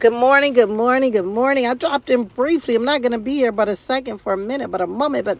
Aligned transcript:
Good 0.00 0.14
morning, 0.14 0.54
good 0.54 0.70
morning, 0.70 1.12
good 1.12 1.26
morning. 1.26 1.66
I 1.66 1.74
dropped 1.74 2.08
in 2.10 2.24
briefly. 2.24 2.74
I'm 2.74 2.86
not 2.86 3.02
going 3.02 3.12
to 3.12 3.18
be 3.18 3.32
here 3.32 3.52
but 3.52 3.68
a 3.68 3.76
second 3.76 4.18
for 4.18 4.32
a 4.32 4.36
minute, 4.38 4.70
but 4.70 4.80
a 4.80 4.86
moment. 4.86 5.26
But 5.26 5.38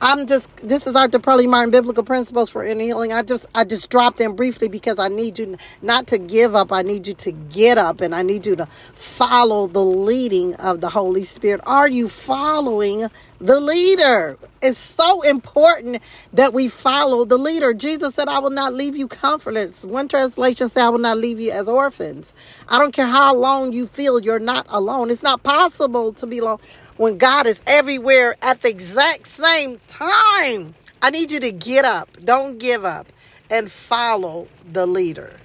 I'm 0.00 0.26
just 0.26 0.54
this 0.58 0.86
is 0.86 0.92
Dr. 0.92 1.18
Pearlie 1.18 1.46
Martin 1.46 1.70
Biblical 1.70 2.04
Principles 2.04 2.50
for 2.50 2.64
Inner 2.64 2.82
Healing. 2.82 3.12
I 3.12 3.22
just 3.22 3.46
I 3.54 3.64
just 3.64 3.90
dropped 3.90 4.20
in 4.20 4.36
briefly 4.36 4.68
because 4.68 4.98
I 4.98 5.08
need 5.08 5.38
you 5.38 5.56
not 5.82 6.08
to 6.08 6.18
give 6.18 6.54
up. 6.54 6.72
I 6.72 6.82
need 6.82 7.06
you 7.06 7.14
to 7.14 7.32
get 7.32 7.78
up 7.78 8.00
and 8.00 8.14
I 8.14 8.22
need 8.22 8.44
you 8.46 8.56
to 8.56 8.66
follow 8.66 9.66
the 9.66 9.84
leading 9.84 10.54
of 10.56 10.80
the 10.82 10.90
Holy 10.90 11.24
Spirit. 11.24 11.62
Are 11.64 11.88
you 11.88 12.08
following 12.08 13.08
the 13.40 13.60
leader? 13.60 14.38
It's 14.62 14.78
so 14.78 15.22
important 15.22 16.02
that 16.32 16.52
we 16.52 16.68
follow 16.68 17.24
the 17.24 17.38
leader. 17.38 17.74
Jesus 17.74 18.14
said, 18.14 18.28
I 18.28 18.38
will 18.38 18.50
not 18.50 18.74
leave 18.74 18.96
you 18.96 19.08
comfortless. 19.08 19.84
One 19.84 20.08
translation 20.08 20.70
said, 20.70 20.84
I 20.84 20.88
will 20.90 20.98
not 20.98 21.18
leave 21.18 21.40
you 21.40 21.52
as 21.52 21.68
orphans. 21.68 22.34
I 22.68 22.78
don't 22.78 22.92
care 22.92 23.06
how 23.06 23.34
long 23.34 23.72
you 23.72 23.86
feel 23.86 24.20
you're 24.20 24.38
not 24.38 24.66
alone. 24.68 25.10
It's 25.10 25.22
not 25.22 25.42
possible 25.42 26.12
to 26.14 26.26
be 26.26 26.38
alone 26.38 26.60
when 26.96 27.18
God 27.18 27.46
is 27.46 27.62
everywhere 27.66 28.36
at 28.42 28.62
the 28.62 28.68
exact 28.68 29.26
same 29.26 29.80
time. 29.86 30.74
I 31.02 31.10
need 31.10 31.30
you 31.30 31.40
to 31.40 31.52
get 31.52 31.84
up, 31.84 32.08
don't 32.24 32.58
give 32.58 32.84
up, 32.84 33.12
and 33.50 33.70
follow 33.70 34.48
the 34.72 34.86
leader. 34.86 35.36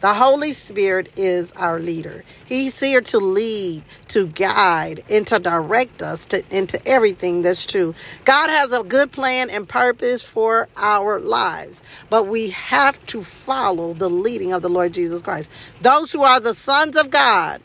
The 0.00 0.12
Holy 0.12 0.52
Spirit 0.52 1.10
is 1.16 1.52
our 1.52 1.78
leader. 1.78 2.22
He's 2.44 2.78
here 2.78 3.00
to 3.00 3.18
lead, 3.18 3.82
to 4.08 4.26
guide, 4.26 5.02
and 5.08 5.26
to 5.26 5.38
direct 5.38 6.02
us 6.02 6.26
to, 6.26 6.44
into 6.54 6.86
everything 6.86 7.42
that's 7.42 7.64
true. 7.64 7.94
God 8.26 8.50
has 8.50 8.72
a 8.72 8.84
good 8.84 9.10
plan 9.10 9.48
and 9.48 9.66
purpose 9.66 10.22
for 10.22 10.68
our 10.76 11.18
lives, 11.18 11.82
but 12.10 12.28
we 12.28 12.50
have 12.50 13.04
to 13.06 13.24
follow 13.24 13.94
the 13.94 14.10
leading 14.10 14.52
of 14.52 14.60
the 14.60 14.68
Lord 14.68 14.92
Jesus 14.92 15.22
Christ. 15.22 15.48
Those 15.80 16.12
who 16.12 16.22
are 16.22 16.40
the 16.40 16.54
sons 16.54 16.96
of 16.96 17.10
God 17.10 17.62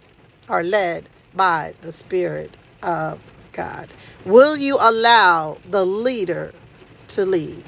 are 0.47 0.63
led 0.63 1.09
by 1.35 1.75
the 1.81 1.91
Spirit 1.91 2.55
of 2.83 3.19
God. 3.53 3.89
Will 4.25 4.57
you 4.57 4.77
allow 4.79 5.57
the 5.69 5.85
leader 5.85 6.53
to 7.09 7.25
lead? 7.25 7.63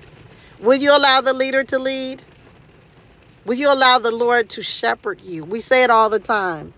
Will 0.59 0.75
you 0.75 0.95
allow 0.95 1.21
the 1.21 1.33
leader 1.33 1.63
to 1.65 1.79
lead? 1.79 2.23
Will 3.45 3.55
you 3.55 3.71
allow 3.71 3.99
the 3.99 4.11
Lord 4.11 4.49
to 4.51 4.63
shepherd 4.63 5.19
you? 5.21 5.43
We 5.43 5.59
say 5.59 5.83
it 5.83 5.89
all 5.89 6.09
the 6.09 6.19
time. 6.19 6.73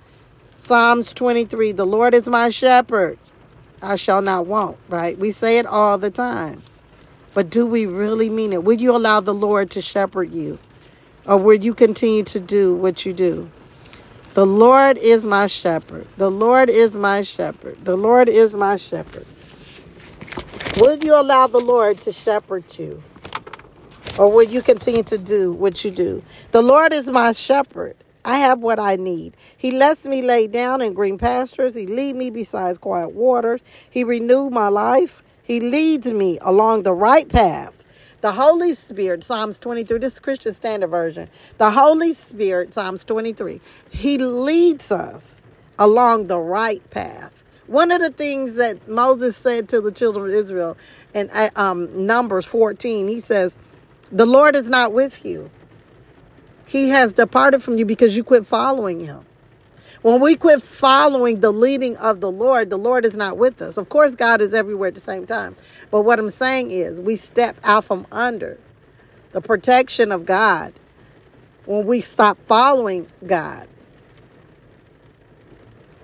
Psalms 0.58 1.14
23 1.14 1.74
The 1.74 1.86
Lord 1.86 2.16
is 2.16 2.28
my 2.28 2.50
shepherd. 2.50 3.20
I 3.82 3.96
shall 3.98 4.22
not 4.24 4.48
want, 4.48 4.78
right? 4.90 5.18
We 5.18 5.32
say 5.32 5.60
it 5.60 5.68
all 5.68 6.00
the 6.00 6.10
time. 6.10 6.64
But 7.36 7.50
do 7.50 7.66
we 7.66 7.86
really 7.86 8.30
mean 8.30 8.54
it? 8.54 8.64
Will 8.64 8.80
you 8.80 8.96
allow 8.96 9.20
the 9.20 9.34
Lord 9.34 9.70
to 9.72 9.82
shepherd 9.82 10.34
you? 10.34 10.58
Or 11.28 11.38
will 11.38 11.62
you 11.62 11.74
continue 11.74 12.24
to 12.24 12.40
do 12.40 12.74
what 12.76 13.06
you 13.06 13.14
do? 13.14 13.52
The 14.36 14.46
Lord 14.46 14.98
is 14.98 15.26
my 15.26 15.48
shepherd. 15.48 16.08
The 16.18 16.30
Lord 16.30 16.70
is 16.70 16.98
my 16.98 17.22
shepherd. 17.22 17.86
The 17.86 17.96
Lord 17.96 18.28
is 18.28 18.54
my 18.54 18.76
shepherd. 18.76 19.26
Will 20.78 20.98
you 20.98 21.18
allow 21.18 21.48
the 21.48 21.62
Lord 21.62 22.02
to 22.02 22.12
shepherd 22.12 22.66
you? 22.78 23.02
Or 24.20 24.30
will 24.30 24.44
you 24.44 24.62
continue 24.62 25.04
to 25.04 25.18
do 25.18 25.54
what 25.54 25.86
you 25.86 25.92
do? 25.92 26.22
The 26.52 26.62
Lord 26.62 26.92
is 26.92 27.10
my 27.10 27.32
shepherd. 27.32 27.96
I 28.26 28.40
have 28.40 28.60
what 28.60 28.78
I 28.78 28.98
need. 28.98 29.38
He 29.56 29.72
lets 29.72 30.06
me 30.06 30.22
lay 30.22 30.48
down 30.48 30.82
in 30.82 30.94
green 30.94 31.18
pastures. 31.18 31.74
He 31.74 31.88
lead 31.88 32.18
me 32.18 32.30
beside 32.30 32.82
quiet 32.82 33.14
waters. 33.14 33.62
He 33.90 34.04
renewed 34.04 34.52
my 34.52 34.68
life. 34.68 35.24
He 35.44 35.62
leads 35.62 36.12
me 36.12 36.40
along 36.42 36.84
the 36.84 36.94
right 36.94 37.30
path. 37.30 37.85
The 38.26 38.32
Holy 38.32 38.74
Spirit, 38.74 39.24
Psalms 39.24 39.60
23, 39.60 40.00
this 40.00 40.14
is 40.14 40.20
Christian 40.20 40.52
Standard 40.56 40.88
Version. 40.88 41.30
The 41.60 41.70
Holy 41.70 42.12
Spirit, 42.12 42.74
Psalms 42.74 43.04
23, 43.04 43.62
He 43.92 44.18
leads 44.18 44.92
us 44.92 45.42
along 45.78 46.26
the 46.26 46.40
right 46.40 46.82
path. 46.90 47.44
One 47.68 47.92
of 47.92 48.00
the 48.02 48.10
things 48.10 48.56
that 48.56 48.88
Moses 48.88 49.38
said 49.38 49.70
to 49.70 49.80
the 49.80 49.92
children 49.92 50.32
of 50.32 50.36
Israel 50.36 50.76
in 51.14 51.30
uh, 51.30 51.52
um, 51.56 52.08
Numbers 52.08 52.46
14, 52.46 53.08
he 53.08 53.20
says, 53.20 53.58
The 54.12 54.26
Lord 54.26 54.56
is 54.56 54.72
not 54.72 54.92
with 54.92 55.24
you. 55.24 55.52
He 56.66 56.90
has 56.90 57.14
departed 57.14 57.62
from 57.62 57.78
you 57.78 57.86
because 57.86 58.18
you 58.18 58.24
quit 58.24 58.48
following 58.48 59.02
him. 59.02 59.24
When 60.02 60.22
we 60.22 60.36
quit 60.36 60.62
following 60.62 61.40
the 61.42 61.52
leading 61.52 61.98
of 61.98 62.22
the 62.22 62.32
Lord, 62.32 62.70
the 62.70 62.78
Lord 62.78 63.06
is 63.06 63.16
not 63.18 63.38
with 63.38 63.62
us. 63.62 63.78
Of 63.78 63.90
course, 63.90 64.16
God 64.16 64.42
is 64.42 64.54
everywhere 64.54 64.90
at 64.90 64.96
the 64.96 65.02
same 65.02 65.26
time. 65.26 65.56
But 65.92 66.04
what 66.04 66.20
I'm 66.20 66.30
saying 66.30 66.72
is, 66.72 67.02
we 67.02 67.16
step 67.16 67.58
out 67.64 67.86
from 67.86 68.08
under 68.12 68.60
the 69.32 69.42
protection 69.42 70.12
of 70.12 70.26
God 70.26 70.74
when 71.66 71.86
we 71.86 72.02
stop 72.02 72.38
following 72.48 73.08
God. 73.26 73.68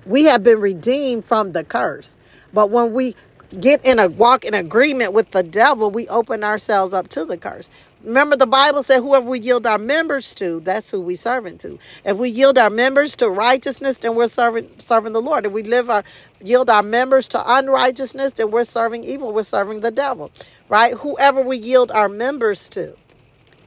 We 0.05 0.25
have 0.25 0.43
been 0.43 0.59
redeemed 0.59 1.25
from 1.25 1.51
the 1.51 1.63
curse. 1.63 2.17
But 2.53 2.69
when 2.71 2.93
we 2.93 3.15
get 3.59 3.85
in 3.85 3.99
a 3.99 4.09
walk 4.09 4.45
in 4.45 4.53
agreement 4.53 5.13
with 5.13 5.31
the 5.31 5.43
devil, 5.43 5.91
we 5.91 6.07
open 6.09 6.43
ourselves 6.43 6.93
up 6.93 7.09
to 7.09 7.25
the 7.25 7.37
curse. 7.37 7.69
Remember, 8.03 8.35
the 8.37 8.47
Bible 8.47 8.83
said, 8.83 9.01
whoever 9.01 9.25
we 9.27 9.39
yield 9.39 9.65
our 9.67 9.77
members 9.77 10.33
to, 10.35 10.59
that's 10.61 10.91
who 10.91 11.01
we 11.01 11.15
servant 11.15 11.61
to. 11.61 11.79
If 12.05 12.17
we 12.17 12.29
yield 12.29 12.57
our 12.57 12.69
members 12.69 13.15
to 13.17 13.29
righteousness, 13.29 13.99
then 13.99 14.15
we're 14.15 14.27
serving 14.27 14.69
serving 14.79 15.13
the 15.13 15.21
Lord. 15.21 15.45
If 15.45 15.51
we 15.53 15.63
live 15.63 15.89
our 15.89 16.03
yield 16.41 16.69
our 16.69 16.83
members 16.83 17.27
to 17.29 17.53
unrighteousness, 17.57 18.33
then 18.33 18.51
we're 18.51 18.63
serving 18.65 19.03
evil. 19.03 19.33
We're 19.33 19.43
serving 19.43 19.81
the 19.81 19.91
devil, 19.91 20.31
right? 20.69 20.93
Whoever 20.95 21.41
we 21.41 21.57
yield 21.57 21.91
our 21.91 22.09
members 22.09 22.69
to. 22.69 22.95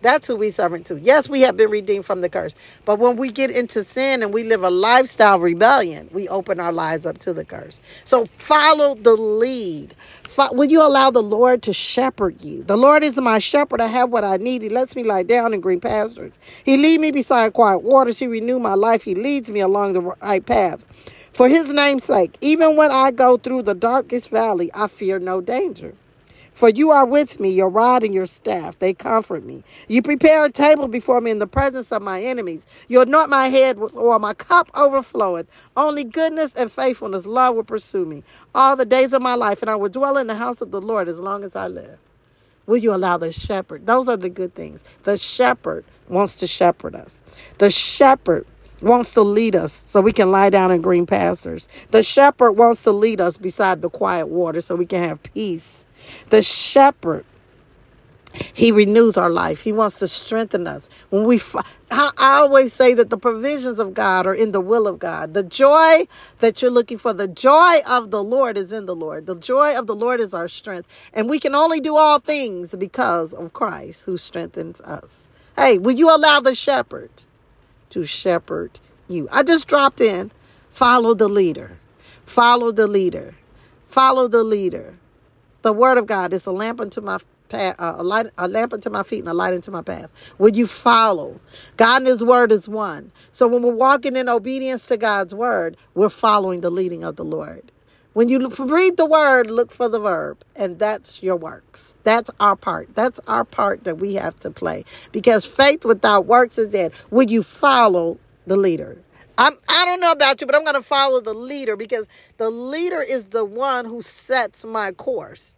That's 0.05 0.29
who 0.29 0.37
we 0.37 0.51
servant 0.51 0.87
to. 0.89 1.01
Yes, 1.01 1.29
we 1.29 1.41
have 1.41 1.57
been 1.57 1.71
redeemed 1.71 2.07
from 2.07 2.21
the 2.21 2.29
curse. 2.29 2.55
But 2.85 3.01
when 3.01 3.17
we 3.17 3.33
get 3.33 3.51
into 3.51 3.85
sin 3.85 4.23
and 4.23 4.35
we 4.35 4.45
live 4.45 4.63
a 4.63 4.71
lifestyle 4.71 5.41
rebellion, 5.41 6.11
we 6.13 6.29
open 6.29 6.61
our 6.61 6.73
lives 6.73 7.07
up 7.07 7.19
to 7.21 7.33
the 7.33 7.45
curse. 7.45 7.81
So 8.05 8.29
follow 8.39 8.95
the 8.95 9.17
lead. 9.17 9.97
Will 10.53 10.67
you 10.67 10.87
allow 10.87 11.11
the 11.11 11.23
Lord 11.23 11.63
to 11.63 11.73
shepherd 11.73 12.43
you? 12.43 12.63
The 12.63 12.77
Lord 12.77 13.03
is 13.03 13.21
my 13.21 13.39
shepherd. 13.39 13.81
I 13.81 13.89
have 13.89 14.11
what 14.11 14.25
I 14.25 14.37
need. 14.37 14.63
He 14.63 14.69
lets 14.69 14.95
me 14.95 15.05
lie 15.05 15.25
down 15.25 15.55
in 15.55 15.61
green 15.61 15.81
pastures. 15.81 16.39
He 16.65 16.77
lead 16.77 17.01
me 17.01 17.11
beside 17.11 17.55
quiet 17.55 17.81
waters. 17.81 18.19
He 18.21 18.29
renew 18.29 18.61
my 18.61 18.75
life. 18.75 19.03
He 19.05 19.17
leads 19.17 19.51
me 19.51 19.61
along 19.61 19.95
the 19.95 20.03
right 20.03 20.47
path. 20.47 20.87
For 21.33 21.49
his 21.49 21.73
name's 21.73 22.05
sake, 22.05 22.37
even 22.43 22.77
when 22.77 22.93
I 22.93 23.11
go 23.11 23.39
through 23.39 23.63
the 23.63 23.75
darkest 23.75 24.31
valley, 24.31 24.71
I 24.75 24.87
fear 24.87 25.19
no 25.19 25.41
danger. 25.41 25.95
For 26.55 26.71
you 26.71 26.91
are 26.93 27.05
with 27.05 27.41
me, 27.41 27.51
your 27.51 27.69
rod 27.69 28.05
and 28.05 28.15
your 28.15 28.27
staff, 28.27 28.79
they 28.79 28.95
comfort 28.95 29.45
me. 29.45 29.65
You 29.89 30.03
prepare 30.03 30.45
a 30.45 30.53
table 30.53 30.89
before 30.89 31.21
me 31.21 31.33
in 31.33 31.41
the 31.41 31.49
presence 31.49 31.93
of 31.93 32.03
my 32.03 32.23
enemies. 32.23 32.65
You 32.89 33.03
anoint 33.03 33.31
my 33.31 33.49
head 33.49 33.79
with 33.79 33.97
oil, 33.97 34.21
my 34.21 34.35
cup 34.35 34.73
overfloweth. 34.73 35.49
Only 35.77 36.05
goodness 36.05 36.55
and 36.55 36.73
faithfulness, 36.73 37.27
love 37.27 37.57
will 37.57 37.65
pursue 37.65 38.07
me 38.07 38.23
all 38.55 38.77
the 38.77 38.87
days 38.87 39.13
of 39.13 39.21
my 39.21 39.35
life, 39.35 39.63
and 39.63 39.71
I 39.71 39.77
will 39.77 39.91
dwell 39.91 40.17
in 40.17 40.29
the 40.29 40.37
house 40.37 40.63
of 40.63 40.71
the 40.71 40.81
Lord 40.81 41.09
as 41.09 41.21
long 41.21 41.45
as 41.45 41.57
I 41.57 41.69
live. 41.69 41.99
Will 42.67 42.79
you 42.79 42.95
allow 42.95 43.19
the 43.19 43.33
shepherd? 43.33 43.87
Those 43.87 44.09
are 44.09 44.17
the 44.17 44.31
good 44.31 44.55
things. 44.55 44.85
The 45.05 45.19
shepherd 45.19 45.85
wants 46.09 46.37
to 46.37 46.47
shepherd 46.47 46.95
us. 46.95 47.23
The 47.59 47.71
shepherd 47.71 48.47
wants 48.81 49.15
to 49.15 49.23
lead 49.23 49.57
us 49.57 49.83
so 49.87 50.01
we 50.01 50.13
can 50.13 50.31
lie 50.31 50.51
down 50.51 50.71
in 50.71 50.83
green 50.83 51.07
pastures. 51.07 51.69
The 51.91 52.03
shepherd 52.03 52.53
wants 52.53 52.83
to 52.85 52.93
lead 52.93 53.21
us 53.21 53.39
beside 53.39 53.83
the 53.83 53.91
quiet 53.91 54.29
water 54.29 54.61
so 54.61 54.77
we 54.77 54.87
can 54.87 55.03
have 55.05 55.23
peace. 55.23 55.87
The 56.31 56.43
shepherd, 56.43 57.25
he 58.53 58.73
renews 58.73 59.17
our 59.17 59.31
life. 59.31 59.63
He 59.63 59.73
wants 59.73 59.99
to 60.01 60.09
strengthen 60.09 60.67
us. 60.67 60.89
When 61.11 61.25
we, 61.25 61.41
I 61.91 62.11
always 62.19 62.73
say 62.73 62.93
that 62.95 63.11
the 63.11 63.17
provisions 63.17 63.79
of 63.79 63.95
God 63.95 64.27
are 64.27 64.35
in 64.35 64.53
the 64.53 64.61
will 64.61 64.89
of 64.89 64.99
God. 64.99 65.35
The 65.35 65.45
joy 65.45 66.09
that 66.41 66.61
you're 66.61 66.71
looking 66.71 66.99
for, 66.99 67.13
the 67.13 67.29
joy 67.29 67.77
of 67.89 68.11
the 68.11 68.25
Lord 68.25 68.59
is 68.59 68.73
in 68.73 68.87
the 68.87 68.97
Lord. 68.97 69.27
The 69.27 69.37
joy 69.37 69.79
of 69.79 69.87
the 69.87 69.95
Lord 69.95 70.19
is 70.21 70.35
our 70.35 70.49
strength. 70.49 70.89
And 71.13 71.29
we 71.29 71.39
can 71.39 71.55
only 71.55 71.81
do 71.81 71.97
all 71.97 72.19
things 72.19 72.75
because 72.75 73.33
of 73.33 73.53
Christ 73.53 74.05
who 74.05 74.19
strengthens 74.19 74.81
us. 74.81 75.27
Hey, 75.57 75.79
will 75.79 75.93
you 75.93 76.15
allow 76.15 76.41
the 76.41 76.57
shepherd 76.57 77.11
to 77.91 78.05
shepherd 78.05 78.81
you? 79.07 79.29
I 79.31 79.45
just 79.45 79.69
dropped 79.69 80.01
in. 80.01 80.33
Follow 80.73 81.15
the 81.15 81.29
leader. 81.29 81.79
Follow 82.25 82.73
the 82.73 82.89
leader. 82.89 83.37
Follow 83.87 84.27
the 84.27 84.43
leader. 84.43 84.97
The 85.65 85.73
word 85.73 85.97
of 85.97 86.05
God 86.05 86.35
is 86.35 86.45
a 86.45 86.53
lamp 86.53 86.79
unto 86.79 87.01
my 87.01 87.19
path, 87.49 87.77
uh, 87.81 87.95
a, 87.97 88.03
light, 88.05 88.27
a 88.37 88.47
lamp 88.49 88.75
unto 88.75 88.91
my 88.91 89.03
feet 89.03 89.21
and 89.21 89.29
a 89.29 89.35
light 89.35 89.55
unto 89.55 89.71
my 89.71 89.81
path. 89.81 90.11
Will 90.37 90.51
you 90.55 90.67
follow? 90.67 91.41
God 91.79 92.03
and 92.03 92.07
His 92.07 92.23
word 92.23 92.53
is 92.53 92.69
one. 92.69 93.13
So 93.33 93.49
when 93.49 93.63
we're 93.63 93.75
walking 93.75 94.15
in 94.15 94.29
obedience 94.29 94.85
to 94.89 94.99
God's 94.99 95.35
word, 95.35 95.79
we're 95.95 96.11
following 96.11 96.61
the 96.61 96.69
leading 96.69 97.03
of 97.03 97.17
the 97.17 97.25
Lord. 97.25 97.73
When 98.13 98.29
you 98.29 98.47
read 98.61 98.99
the 98.99 99.07
word, 99.07 99.51
look 99.51 99.73
for 99.73 99.89
the 99.89 99.99
verb, 99.99 100.45
and 100.55 100.79
that's 100.79 101.23
your 101.23 101.37
works. 101.37 101.95
That's 102.05 102.31
our 102.41 102.57
part. 102.57 102.95
That's 102.95 103.19
our 103.27 103.45
part 103.45 103.85
that 103.85 103.97
we 103.97 104.15
have 104.17 104.39
to 104.41 104.51
play. 104.51 104.85
Because 105.13 105.47
faith 105.47 105.87
without 105.87 106.27
works 106.27 106.59
is 106.59 106.69
dead. 106.69 106.93
Would 107.11 107.31
you 107.31 107.43
follow 107.43 108.19
the 108.47 108.59
leader? 108.59 108.99
I'm, 109.39 109.55
I 109.69 109.87
don't 109.87 110.01
know 110.01 110.13
about 110.13 110.43
you, 110.43 110.47
but 110.47 110.55
I'm 110.57 110.65
going 110.65 110.75
to 110.75 110.83
follow 110.83 111.23
the 111.23 111.35
leader 111.35 111.77
because 111.77 112.07
the 112.37 112.51
leader 112.51 113.03
is 113.03 113.27
the 113.27 113.47
one 113.47 113.87
who 113.87 114.03
sets 114.03 114.65
my 114.65 114.93
course. 114.93 115.54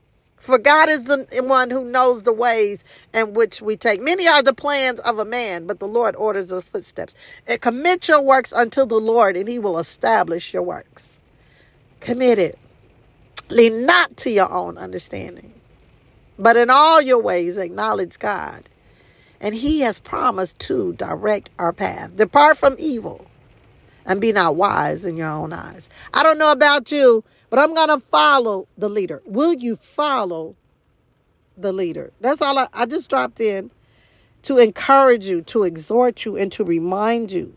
For 0.47 0.59
God 0.59 0.89
is 0.89 1.03
the 1.07 1.27
one 1.43 1.71
who 1.71 1.85
knows 1.85 2.23
the 2.23 2.33
ways 2.33 2.85
in 3.13 3.35
which 3.35 3.61
we 3.61 3.77
take. 3.77 4.01
Many 4.01 4.29
are 4.29 4.45
the 4.45 4.55
plans 4.55 5.01
of 5.01 5.19
a 5.19 5.25
man, 5.25 5.67
but 5.67 5.81
the 5.81 5.89
Lord 5.89 6.15
orders 6.15 6.51
the 6.51 6.63
footsteps. 6.63 7.17
And 7.49 7.61
commit 7.61 8.07
your 8.07 8.23
works 8.23 8.53
unto 8.53 8.87
the 8.87 9.01
Lord, 9.01 9.37
and 9.37 9.49
he 9.49 9.59
will 9.59 9.77
establish 9.77 10.55
your 10.55 10.63
works. 10.63 11.19
Commit 11.99 12.39
it. 12.39 12.61
Lean 13.49 13.87
not 13.87 14.17
to 14.19 14.31
your 14.31 14.49
own 14.49 14.79
understanding, 14.79 15.53
but 16.39 16.57
in 16.57 16.71
all 16.71 17.03
your 17.03 17.21
ways 17.21 17.57
acknowledge 17.57 18.17
God. 18.21 18.69
And 19.41 19.53
he 19.53 19.81
has 19.81 19.99
promised 19.99 20.61
to 20.61 20.93
direct 20.93 21.51
our 21.59 21.73
path. 21.73 22.15
Depart 22.15 22.57
from 22.57 22.77
evil 22.79 23.27
and 24.07 24.21
be 24.21 24.33
not 24.33 24.57
wise 24.57 25.05
in 25.05 25.17
your 25.19 25.31
own 25.31 25.53
eyes. 25.53 25.91
I 26.15 26.25
don't 26.25 26.39
know 26.39 26.53
about 26.53 26.93
you, 26.93 27.25
but 27.51 27.61
I'm 27.61 27.75
going 27.75 27.89
to 27.91 28.01
follow 28.01 28.69
the 28.79 28.91
leader. 28.91 29.23
Will 29.27 29.55
you 29.55 29.77
follow 29.77 30.57
the 31.57 31.73
leader? 31.73 32.13
That's 32.21 32.43
all 32.43 32.59
I, 32.59 32.69
I 32.75 32.87
just 32.87 33.11
dropped 33.11 33.41
in 33.41 33.71
to 34.45 34.59
encourage 34.59 35.27
you, 35.27 35.43
to 35.43 35.65
exhort 35.65 36.25
you, 36.25 36.37
and 36.37 36.53
to 36.53 36.65
remind 36.65 37.33
you 37.33 37.55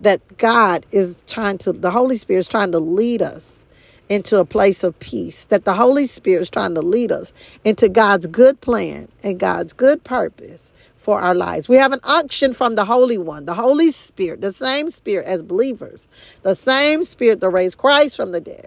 that 0.00 0.38
God 0.38 0.86
is 0.92 1.22
trying 1.26 1.58
to, 1.58 1.72
the 1.72 1.90
Holy 1.90 2.16
Spirit 2.18 2.40
is 2.40 2.48
trying 2.48 2.72
to 2.72 2.80
lead 2.80 3.22
us 3.22 3.64
into 4.08 4.38
a 4.40 4.44
place 4.44 4.84
of 4.84 4.98
peace, 5.00 5.46
that 5.46 5.64
the 5.64 5.74
Holy 5.74 6.06
Spirit 6.06 6.42
is 6.42 6.50
trying 6.50 6.74
to 6.74 6.82
lead 6.82 7.12
us 7.12 7.32
into 7.64 7.88
God's 7.88 8.26
good 8.26 8.60
plan 8.60 9.08
and 9.24 9.40
God's 9.40 9.72
good 9.72 10.04
purpose 10.04 10.72
for 11.08 11.18
our 11.18 11.34
lives. 11.34 11.70
We 11.70 11.76
have 11.76 11.94
an 11.94 12.00
unction 12.04 12.52
from 12.52 12.74
the 12.74 12.84
Holy 12.84 13.16
One, 13.16 13.46
the 13.46 13.54
Holy 13.54 13.92
Spirit, 13.92 14.42
the 14.42 14.52
same 14.52 14.90
Spirit 14.90 15.24
as 15.24 15.42
believers, 15.42 16.06
the 16.42 16.54
same 16.54 17.02
Spirit 17.02 17.40
that 17.40 17.48
raised 17.48 17.78
Christ 17.78 18.14
from 18.14 18.32
the 18.32 18.42
dead 18.42 18.66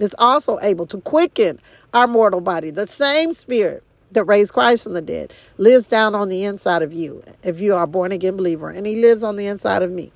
is 0.00 0.12
also 0.18 0.58
able 0.62 0.86
to 0.86 1.00
quicken 1.02 1.60
our 1.94 2.08
mortal 2.08 2.40
body. 2.40 2.70
The 2.70 2.88
same 2.88 3.32
Spirit 3.32 3.84
that 4.10 4.24
raised 4.24 4.52
Christ 4.52 4.82
from 4.82 4.94
the 4.94 5.00
dead 5.00 5.32
lives 5.58 5.86
down 5.86 6.16
on 6.16 6.28
the 6.28 6.42
inside 6.42 6.82
of 6.82 6.92
you 6.92 7.22
if 7.44 7.60
you 7.60 7.76
are 7.76 7.86
born 7.86 8.10
again 8.10 8.36
believer, 8.36 8.68
and 8.68 8.84
He 8.84 9.00
lives 9.00 9.22
on 9.22 9.36
the 9.36 9.46
inside 9.46 9.82
of 9.82 9.92
me. 9.92 10.10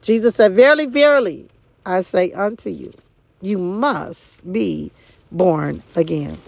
Jesus 0.00 0.36
said, 0.36 0.52
Verily, 0.52 0.86
verily, 0.86 1.48
I 1.84 2.02
say 2.02 2.30
unto 2.30 2.70
you, 2.70 2.94
you 3.40 3.58
must 3.58 4.52
be 4.52 4.92
born 5.32 5.82
again. 5.96 6.38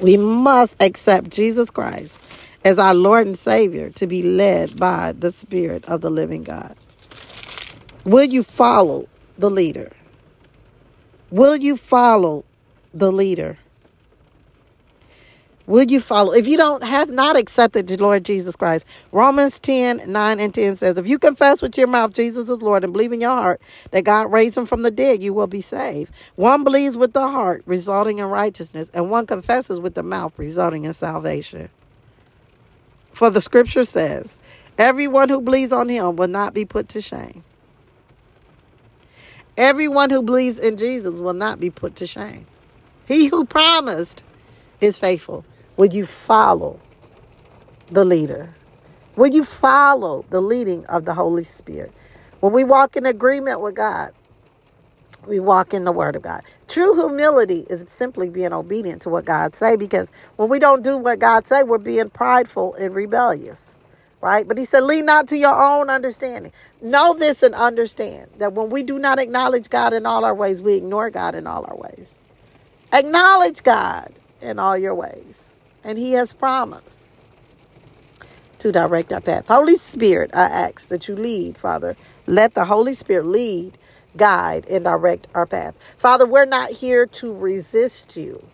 We 0.00 0.16
must 0.16 0.82
accept 0.82 1.28
Jesus 1.28 1.68
Christ 1.68 2.18
as 2.66 2.80
our 2.80 2.94
Lord 2.94 3.28
and 3.28 3.38
Savior 3.38 3.90
to 3.90 4.08
be 4.08 4.24
led 4.24 4.76
by 4.76 5.12
the 5.12 5.30
Spirit 5.30 5.84
of 5.84 6.00
the 6.00 6.10
living 6.10 6.42
God. 6.42 6.76
Will 8.04 8.24
you 8.24 8.42
follow 8.42 9.08
the 9.38 9.48
leader? 9.48 9.92
Will 11.30 11.54
you 11.54 11.76
follow 11.76 12.44
the 12.92 13.12
leader? 13.12 13.56
Will 15.68 15.84
you 15.84 16.00
follow? 16.00 16.32
If 16.32 16.48
you 16.48 16.56
don't 16.56 16.82
have 16.82 17.08
not 17.08 17.36
accepted 17.36 17.86
the 17.86 17.98
Lord 17.98 18.24
Jesus 18.24 18.56
Christ, 18.56 18.84
Romans 19.12 19.60
10 19.60 20.02
9 20.10 20.40
and 20.40 20.52
10 20.52 20.74
says, 20.74 20.98
If 20.98 21.06
you 21.06 21.20
confess 21.20 21.62
with 21.62 21.78
your 21.78 21.86
mouth 21.86 22.14
Jesus 22.14 22.50
is 22.50 22.62
Lord 22.62 22.82
and 22.82 22.92
believe 22.92 23.12
in 23.12 23.20
your 23.20 23.30
heart 23.36 23.62
that 23.92 24.02
God 24.04 24.32
raised 24.32 24.56
him 24.58 24.66
from 24.66 24.82
the 24.82 24.90
dead, 24.90 25.22
you 25.22 25.32
will 25.32 25.46
be 25.46 25.60
saved. 25.60 26.12
One 26.34 26.64
believes 26.64 26.96
with 26.96 27.12
the 27.12 27.28
heart, 27.28 27.62
resulting 27.64 28.18
in 28.18 28.26
righteousness, 28.26 28.90
and 28.92 29.08
one 29.08 29.26
confesses 29.26 29.78
with 29.78 29.94
the 29.94 30.02
mouth, 30.02 30.36
resulting 30.36 30.84
in 30.84 30.94
salvation. 30.94 31.70
For 33.16 33.30
the 33.30 33.40
scripture 33.40 33.84
says, 33.84 34.38
Everyone 34.76 35.30
who 35.30 35.40
believes 35.40 35.72
on 35.72 35.88
him 35.88 36.16
will 36.16 36.28
not 36.28 36.52
be 36.52 36.66
put 36.66 36.90
to 36.90 37.00
shame. 37.00 37.44
Everyone 39.56 40.10
who 40.10 40.22
believes 40.22 40.58
in 40.58 40.76
Jesus 40.76 41.18
will 41.18 41.32
not 41.32 41.58
be 41.58 41.70
put 41.70 41.96
to 41.96 42.06
shame. 42.06 42.46
He 43.08 43.28
who 43.28 43.46
promised 43.46 44.22
is 44.82 44.98
faithful. 44.98 45.46
Will 45.78 45.86
you 45.86 46.04
follow 46.04 46.78
the 47.90 48.04
leader? 48.04 48.54
Will 49.16 49.28
you 49.28 49.46
follow 49.46 50.26
the 50.28 50.42
leading 50.42 50.84
of 50.84 51.06
the 51.06 51.14
Holy 51.14 51.44
Spirit? 51.44 51.94
When 52.40 52.52
we 52.52 52.64
walk 52.64 52.98
in 52.98 53.06
agreement 53.06 53.62
with 53.62 53.76
God, 53.76 54.12
we 55.26 55.40
walk 55.40 55.74
in 55.74 55.84
the 55.84 55.92
word 55.92 56.16
of 56.16 56.22
God. 56.22 56.42
True 56.68 56.94
humility 56.94 57.66
is 57.70 57.84
simply 57.88 58.28
being 58.28 58.52
obedient 58.52 59.02
to 59.02 59.10
what 59.10 59.24
God 59.24 59.54
say 59.54 59.76
because 59.76 60.10
when 60.36 60.48
we 60.48 60.58
don't 60.58 60.82
do 60.82 60.96
what 60.98 61.18
God 61.18 61.46
say, 61.46 61.62
we're 61.62 61.78
being 61.78 62.10
prideful 62.10 62.74
and 62.74 62.94
rebellious. 62.94 63.70
Right? 64.20 64.48
But 64.48 64.58
he 64.58 64.64
said, 64.64 64.84
lean 64.84 65.06
not 65.06 65.28
to 65.28 65.36
your 65.36 65.54
own 65.54 65.90
understanding. 65.90 66.52
Know 66.82 67.14
this 67.14 67.42
and 67.42 67.54
understand 67.54 68.30
that 68.38 68.54
when 68.54 68.70
we 68.70 68.82
do 68.82 68.98
not 68.98 69.18
acknowledge 69.18 69.70
God 69.70 69.92
in 69.94 70.06
all 70.06 70.24
our 70.24 70.34
ways, 70.34 70.62
we 70.62 70.76
ignore 70.76 71.10
God 71.10 71.34
in 71.34 71.46
all 71.46 71.64
our 71.66 71.76
ways. 71.76 72.14
Acknowledge 72.92 73.62
God 73.62 74.12
in 74.42 74.58
all 74.58 74.78
your 74.78 74.94
ways. 74.94 75.60
And 75.84 75.98
He 75.98 76.12
has 76.12 76.32
promised 76.34 76.98
to 78.60 78.72
direct 78.72 79.12
our 79.12 79.20
path. 79.20 79.46
Holy 79.48 79.76
Spirit, 79.76 80.30
I 80.34 80.44
ask 80.44 80.88
that 80.88 81.08
you 81.08 81.16
lead, 81.16 81.58
Father. 81.58 81.96
Let 82.26 82.54
the 82.54 82.66
Holy 82.66 82.94
Spirit 82.94 83.26
lead, 83.26 83.78
guide, 84.16 84.66
and 84.68 84.84
direct 84.84 85.26
our 85.34 85.46
path. 85.46 85.74
Father, 85.98 86.26
we're 86.26 86.46
not 86.46 86.70
here 86.70 87.06
to 87.06 87.34
resist 87.34 88.16
you. 88.16 88.44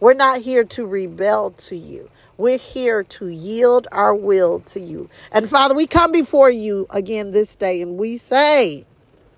We're 0.00 0.14
not 0.14 0.40
here 0.42 0.64
to 0.64 0.86
rebel 0.86 1.50
to 1.52 1.76
you. 1.76 2.10
We're 2.36 2.58
here 2.58 3.02
to 3.02 3.28
yield 3.28 3.88
our 3.90 4.14
will 4.14 4.60
to 4.60 4.80
you. 4.80 5.10
And 5.32 5.50
Father, 5.50 5.74
we 5.74 5.86
come 5.86 6.12
before 6.12 6.50
you 6.50 6.86
again 6.90 7.32
this 7.32 7.56
day 7.56 7.82
and 7.82 7.98
we 7.98 8.16
say, 8.16 8.86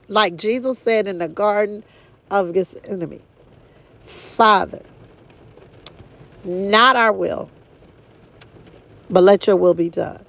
like 0.09 0.37
Jesus 0.37 0.79
said 0.79 1.09
in 1.09 1.19
the 1.19 1.29
Garden 1.29 1.83
of 2.31 2.53
Gethsemane, 2.53 3.23
Father, 4.05 4.83
not 6.45 6.97
our 6.97 7.13
will, 7.13 7.51
but 9.11 9.23
let 9.23 9.47
your 9.47 9.57
will 9.57 9.75
be 9.75 9.89
done. 9.89 10.25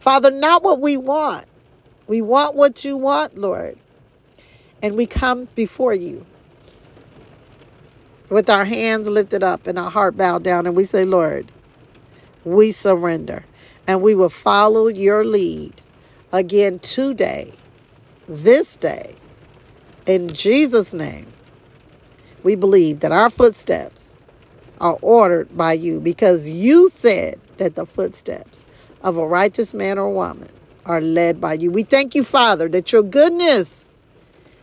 Father, 0.00 0.30
not 0.30 0.62
what 0.62 0.80
we 0.80 0.96
want. 0.98 1.46
We 2.06 2.22
want 2.22 2.56
what 2.56 2.84
you 2.84 2.96
want, 2.96 3.38
Lord. 3.38 3.78
And 4.82 4.96
we 4.96 5.06
come 5.06 5.48
before 5.54 5.94
you 5.94 6.24
with 8.30 8.48
our 8.48 8.64
hands 8.64 9.08
lifted 9.08 9.42
up 9.42 9.66
and 9.66 9.78
our 9.78 9.90
heart 9.90 10.16
bowed 10.16 10.42
down, 10.44 10.66
and 10.66 10.76
we 10.76 10.84
say, 10.84 11.04
Lord, 11.04 11.52
we 12.44 12.72
surrender. 12.72 13.44
And 13.86 14.02
we 14.02 14.14
will 14.14 14.30
follow 14.30 14.86
your 14.86 15.24
lead 15.24 15.82
again 16.32 16.78
today, 16.78 17.52
this 18.28 18.76
day. 18.76 19.16
In 20.06 20.28
Jesus' 20.28 20.94
name, 20.94 21.26
we 22.44 22.54
believe 22.54 23.00
that 23.00 23.12
our 23.12 23.30
footsteps 23.30 24.16
are 24.80 24.96
ordered 25.02 25.56
by 25.56 25.72
you 25.72 26.00
because 26.00 26.48
you 26.48 26.88
said 26.88 27.38
that 27.58 27.74
the 27.74 27.84
footsteps 27.84 28.64
of 29.02 29.16
a 29.16 29.26
righteous 29.26 29.74
man 29.74 29.98
or 29.98 30.10
woman 30.10 30.48
are 30.86 31.00
led 31.00 31.40
by 31.40 31.54
you. 31.54 31.70
We 31.70 31.82
thank 31.82 32.14
you, 32.14 32.24
Father, 32.24 32.68
that 32.68 32.92
your 32.92 33.02
goodness 33.02 33.89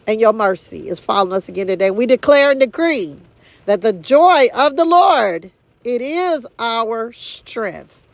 and 0.08 0.22
your 0.22 0.34
mercy 0.34 0.88
is 0.88 1.00
following 1.00 1.34
us 1.34 1.50
again 1.50 1.68
today. 1.68 1.92
We 1.92 2.06
declare 2.06 2.52
and 2.52 2.60
decree 2.60 3.18
that 3.66 3.82
the 3.82 3.94
joy 3.94 4.48
of 4.56 4.78
the 4.78 4.86
Lord, 4.86 5.52
it 5.84 6.02
is 6.02 6.48
our 6.58 7.12
strength. 7.12 8.06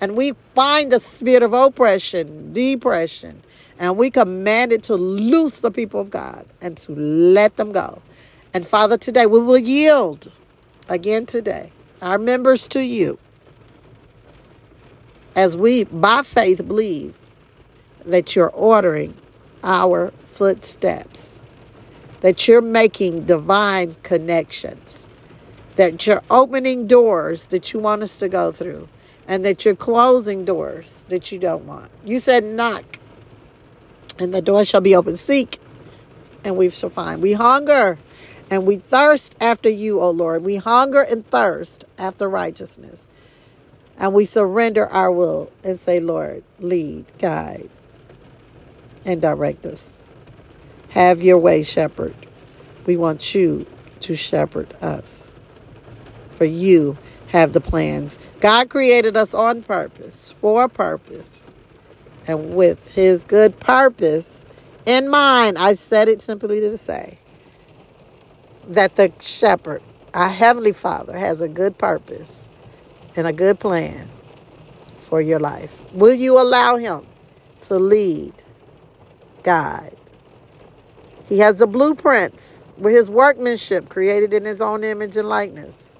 And 0.00 0.16
we 0.16 0.32
find 0.54 0.92
the 0.92 1.00
spirit 1.00 1.42
of 1.42 1.52
oppression, 1.52 2.52
depression, 2.52 3.42
and 3.78 3.96
we 3.96 4.10
command 4.10 4.72
it 4.72 4.84
to 4.84 4.94
loose 4.94 5.60
the 5.60 5.70
people 5.70 6.00
of 6.00 6.10
God 6.10 6.46
and 6.62 6.76
to 6.78 6.92
let 6.92 7.56
them 7.56 7.72
go. 7.72 8.00
And 8.54 8.66
Father, 8.66 8.96
today 8.96 9.26
we 9.26 9.42
will 9.42 9.58
yield 9.58 10.36
again 10.88 11.26
today, 11.26 11.72
our 12.00 12.18
members 12.18 12.68
to 12.68 12.82
you, 12.82 13.18
as 15.36 15.56
we 15.56 15.84
by 15.84 16.22
faith 16.22 16.66
believe 16.66 17.14
that 18.04 18.34
you're 18.34 18.50
ordering 18.50 19.16
our 19.62 20.12
footsteps, 20.24 21.39
that 22.20 22.46
you're 22.46 22.60
making 22.60 23.24
divine 23.24 23.96
connections, 24.02 25.08
that 25.76 26.06
you're 26.06 26.22
opening 26.30 26.86
doors 26.86 27.46
that 27.46 27.72
you 27.72 27.80
want 27.80 28.02
us 28.02 28.16
to 28.18 28.28
go 28.28 28.52
through, 28.52 28.88
and 29.26 29.44
that 29.44 29.64
you're 29.64 29.76
closing 29.76 30.44
doors 30.44 31.04
that 31.08 31.32
you 31.32 31.38
don't 31.38 31.64
want. 31.64 31.90
You 32.04 32.20
said, 32.20 32.44
knock, 32.44 32.98
and 34.18 34.34
the 34.34 34.42
door 34.42 34.64
shall 34.64 34.80
be 34.80 34.94
open. 34.94 35.16
Seek, 35.16 35.58
and 36.44 36.56
we 36.56 36.70
shall 36.70 36.90
find. 36.90 37.22
We 37.22 37.32
hunger 37.32 37.98
and 38.50 38.66
we 38.66 38.76
thirst 38.76 39.36
after 39.40 39.70
you, 39.70 40.00
O 40.00 40.10
Lord. 40.10 40.42
We 40.42 40.56
hunger 40.56 41.00
and 41.00 41.26
thirst 41.26 41.84
after 41.96 42.28
righteousness. 42.28 43.08
And 43.96 44.12
we 44.12 44.24
surrender 44.24 44.88
our 44.88 45.12
will 45.12 45.52
and 45.62 45.78
say, 45.78 46.00
Lord, 46.00 46.42
lead, 46.58 47.04
guide, 47.18 47.70
and 49.04 49.22
direct 49.22 49.66
us. 49.66 49.99
Have 50.90 51.22
your 51.22 51.38
way, 51.38 51.62
shepherd. 51.62 52.14
We 52.86 52.96
want 52.96 53.34
you 53.34 53.66
to 54.00 54.16
shepherd 54.16 54.74
us. 54.82 55.32
For 56.32 56.44
you 56.44 56.98
have 57.28 57.52
the 57.52 57.60
plans. 57.60 58.18
God 58.40 58.70
created 58.70 59.16
us 59.16 59.34
on 59.34 59.62
purpose, 59.62 60.34
for 60.40 60.64
a 60.64 60.68
purpose. 60.68 61.50
And 62.26 62.54
with 62.54 62.90
his 62.90 63.24
good 63.24 63.58
purpose 63.60 64.44
in 64.86 65.08
mind, 65.08 65.58
I 65.58 65.74
said 65.74 66.08
it 66.08 66.22
simply 66.22 66.60
to 66.60 66.76
say, 66.78 67.18
that 68.68 68.96
the 68.96 69.12
shepherd 69.20 69.82
Our 70.14 70.28
Heavenly 70.28 70.72
Father 70.72 71.16
has 71.16 71.40
a 71.40 71.48
good 71.48 71.78
purpose 71.78 72.48
and 73.16 73.26
a 73.26 73.32
good 73.32 73.60
plan 73.60 74.08
for 75.00 75.20
your 75.20 75.40
life. 75.40 75.76
Will 75.92 76.14
you 76.14 76.40
allow 76.40 76.76
Him 76.76 77.06
to 77.62 77.78
lead, 77.78 78.32
guide? 79.42 79.96
He 81.30 81.38
has 81.38 81.58
the 81.58 81.66
blueprints 81.66 82.64
with 82.76 82.94
His 82.94 83.08
workmanship 83.08 83.88
created 83.88 84.34
in 84.34 84.44
His 84.44 84.60
own 84.60 84.84
image 84.84 85.16
and 85.16 85.28
likeness. 85.28 85.96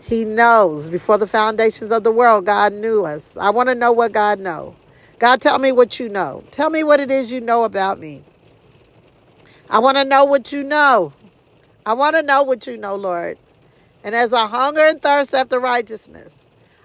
He 0.00 0.24
knows 0.24 0.90
before 0.90 1.18
the 1.18 1.26
foundations 1.26 1.92
of 1.92 2.02
the 2.02 2.10
world, 2.10 2.46
God 2.46 2.72
knew 2.72 3.04
us. 3.04 3.36
I 3.36 3.50
want 3.50 3.68
to 3.68 3.74
know 3.76 3.92
what 3.92 4.12
God 4.12 4.40
know. 4.40 4.74
God, 5.20 5.40
tell 5.40 5.58
me 5.58 5.70
what 5.70 6.00
you 6.00 6.08
know. 6.08 6.42
Tell 6.50 6.70
me 6.70 6.82
what 6.82 6.98
it 6.98 7.10
is 7.10 7.30
you 7.30 7.40
know 7.40 7.64
about 7.64 8.00
me. 8.00 8.24
I 9.70 9.78
want 9.78 9.98
to 9.98 10.04
know 10.04 10.24
what 10.24 10.50
you 10.50 10.64
know. 10.64 11.12
I 11.86 11.92
want 11.92 12.16
to 12.16 12.22
know 12.22 12.42
what 12.42 12.66
you 12.66 12.76
know, 12.76 12.96
Lord. 12.96 13.38
And 14.04 14.14
as 14.14 14.32
I 14.32 14.46
hunger 14.46 14.80
and 14.86 15.00
thirst 15.00 15.34
after 15.34 15.60
righteousness, 15.60 16.34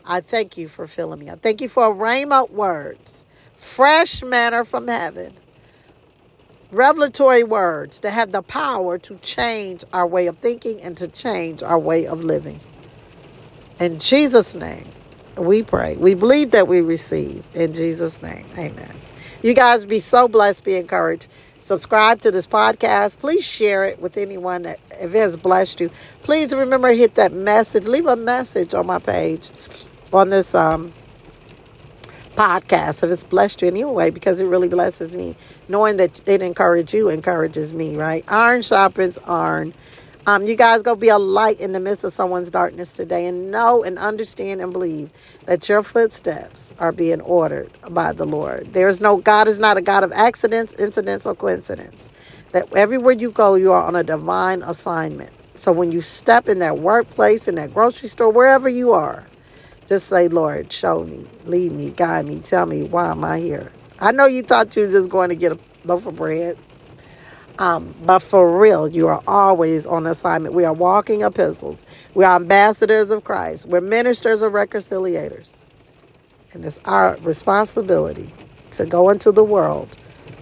I 0.06 0.22
thank 0.22 0.58
you 0.58 0.68
for 0.68 0.88
filling 0.88 1.20
me. 1.20 1.30
I 1.30 1.36
thank 1.36 1.62
you 1.62 1.70
for 1.70 1.92
a 1.92 1.96
rhema 1.96 2.50
words, 2.50 3.26
fresh 3.56 4.22
manna 4.22 4.66
from 4.66 4.88
heaven, 4.88 5.34
revelatory 6.72 7.44
words 7.44 8.02
that 8.02 8.12
have 8.12 8.32
the 8.32 8.42
power 8.42 8.98
to 9.00 9.18
change 9.18 9.84
our 9.94 10.08
way 10.08 10.28
of 10.28 10.38
thinking 10.40 10.82
and 10.82 10.98
to 10.98 11.08
change 11.08 11.64
our 11.64 11.80
way 11.80 12.06
of 12.06 12.24
living. 12.24 12.60
In 13.80 14.00
Jesus' 14.00 14.56
name, 14.56 14.88
we 15.38 15.64
pray. 15.64 15.96
We 15.96 16.14
believe 16.14 16.52
that 16.52 16.68
we 16.68 16.82
receive. 16.82 17.46
In 17.54 17.74
Jesus' 17.74 18.22
name, 18.22 18.46
amen. 18.58 18.96
You 19.42 19.54
guys 19.54 19.86
be 19.86 20.00
so 20.00 20.28
blessed, 20.28 20.64
be 20.64 20.76
encouraged. 20.76 21.28
Subscribe 21.62 22.22
to 22.22 22.32
this 22.32 22.48
podcast. 22.48 23.20
Please 23.20 23.44
share 23.44 23.86
it 23.86 24.00
with 24.00 24.18
anyone 24.18 24.64
that 24.64 24.80
if 24.92 25.14
it 25.14 25.18
has 25.18 25.38
blessed 25.38 25.82
you. 25.82 25.92
Please 26.24 26.54
remember 26.54 26.94
hit 26.94 27.16
that 27.16 27.34
message. 27.34 27.86
Leave 27.86 28.08
a 28.08 28.16
message 28.16 28.74
on 28.74 28.86
my 28.86 29.00
page 29.00 29.50
on 30.14 30.30
this 30.30 30.56
um 30.56 30.94
podcast 32.38 33.04
if 33.04 33.12
it's 33.12 33.24
blessed 33.24 33.62
you 33.62 33.68
anyway 33.68 34.12
because 34.12 34.40
it 34.40 34.46
really 34.46 34.68
blesses 34.68 35.16
me 35.16 35.36
knowing 35.68 35.98
that 35.98 36.22
it 36.28 36.42
encourages 36.42 36.94
you 36.94 37.10
encourages 37.10 37.74
me 37.74 37.98
right 37.98 38.24
iron 38.28 38.62
sharpens 38.62 39.18
iron 39.26 39.74
um, 40.28 40.46
you 40.46 40.58
guys 40.58 40.82
go 40.82 40.94
be 40.94 41.08
a 41.08 41.18
light 41.18 41.58
in 41.62 41.72
the 41.72 41.80
midst 41.80 42.04
of 42.04 42.12
someone's 42.12 42.52
darkness 42.52 42.92
today 42.92 43.28
and 43.28 43.50
know 43.50 43.82
and 43.82 43.98
understand 43.98 44.60
and 44.60 44.74
believe 44.74 45.10
that 45.46 45.70
your 45.70 45.82
footsteps 45.82 46.74
are 46.80 46.92
being 46.92 47.22
ordered 47.22 47.72
by 47.92 48.12
the 48.12 48.26
Lord. 48.26 48.74
There's 48.74 49.00
no, 49.00 49.16
God 49.16 49.48
is 49.48 49.58
not 49.58 49.78
a 49.78 49.82
God 49.82 50.04
of 50.04 50.12
accidents, 50.12 50.74
incidents, 50.74 51.26
or 51.26 51.34
coincidence. 51.34 52.10
That 52.52 52.68
everywhere 52.76 53.14
you 53.14 53.32
go, 53.32 53.56
you 53.56 53.72
are 53.72 53.82
on 53.82 53.96
a 53.96 54.04
divine 54.04 54.64
assignment. 54.64 55.32
So 55.56 55.72
when 55.72 55.94
you 55.94 56.02
step 56.02 56.50
in 56.50 56.60
that 56.60 56.78
workplace, 56.80 57.48
in 57.48 57.56
that 57.56 57.74
grocery 57.74 58.10
store, 58.10 58.30
wherever 58.30 58.68
you 58.68 58.92
are, 58.92 59.26
just 59.88 60.08
say, 60.08 60.28
Lord, 60.28 60.72
show 60.72 61.04
me, 61.04 61.26
lead 61.46 61.72
me, 61.72 61.92
guide 61.92 62.26
me, 62.26 62.40
tell 62.40 62.66
me 62.66 62.84
why 62.84 63.10
am 63.12 63.24
I 63.24 63.40
here. 63.40 63.72
I 64.00 64.12
know 64.12 64.26
you 64.26 64.44
thought 64.44 64.76
you 64.76 64.84
was 64.84 64.92
just 64.92 65.10
going 65.10 65.30
to 65.30 65.36
get 65.36 65.54
a 65.54 65.60
loaf 65.86 66.06
of 66.06 66.18
bread. 66.18 66.58
Um, 67.58 67.96
but 68.04 68.20
for 68.20 68.60
real, 68.60 68.88
you 68.88 69.08
are 69.08 69.24
always 69.26 69.88
on 69.88 70.06
assignment. 70.06 70.54
We 70.54 70.66
are 70.66 70.74
walking 70.74 71.24
epistles. 71.24 71.86
We 72.14 72.24
are 72.24 72.36
ambassadors 72.36 73.10
of 73.10 73.24
Christ. 73.24 73.66
We're 73.66 73.82
ministers 73.82 74.44
of 74.44 74.54
reconciliators. 74.54 75.58
And 76.54 76.64
it's 76.64 76.80
our 76.86 77.18
responsibility 77.22 78.32
to 78.72 78.86
go 78.86 79.10
into 79.10 79.32
the 79.32 79.44
world, 79.44 79.98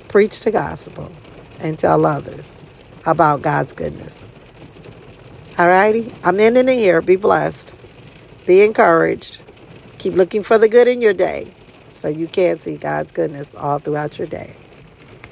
preach 0.10 0.42
the 0.42 0.52
gospel, 0.52 1.12
and 1.60 1.80
tell 1.80 2.06
others 2.06 2.50
about 3.06 3.42
God's 3.42 3.72
goodness. 3.72 4.18
All 5.58 5.68
righty? 5.68 6.14
I'm 6.24 6.40
ending 6.40 6.66
the 6.66 6.74
here. 6.74 7.02
Be 7.02 7.16
blessed. 7.16 7.76
Be 8.46 8.62
encouraged. 8.62 9.40
Keep 9.98 10.14
looking 10.16 10.44
for 10.44 10.58
the 10.58 10.70
good 10.70 10.88
in 10.88 11.02
your 11.02 11.14
day 11.14 11.54
so 11.90 12.08
you 12.08 12.28
can 12.28 12.60
see 12.60 12.78
God's 12.78 13.12
goodness 13.12 13.56
all 13.56 13.80
throughout 13.80 14.20
your 14.20 14.28
day. 14.28 14.56